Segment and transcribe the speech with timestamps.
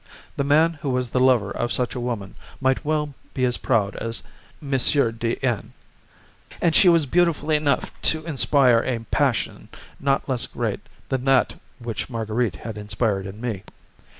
[0.35, 3.95] The man who was the lover of such a woman might well be as proud
[3.97, 4.23] as
[4.59, 4.71] M.
[5.15, 5.73] de N.,
[6.59, 9.69] and she was beautiful enough to inspire a passion
[9.99, 10.79] not less great
[11.09, 13.61] than that which Marguerite had inspired in me.